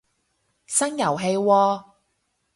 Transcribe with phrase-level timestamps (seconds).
[0.65, 1.85] 新遊戲喎